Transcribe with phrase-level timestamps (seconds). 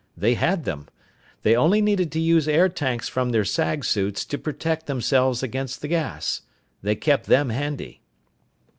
[0.17, 0.87] They had them.
[1.43, 5.81] They only needed to use air tanks from their sag suits to protect themselves against
[5.83, 6.41] the gas.
[6.81, 8.01] They kept them handy.